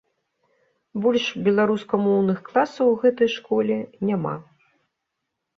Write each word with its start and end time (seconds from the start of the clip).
Больш 1.03 1.25
беларускамоўных 1.47 2.37
класаў 2.49 2.85
у 2.97 2.97
гэтай 3.05 3.29
школе 3.37 3.77
няма. 4.11 4.35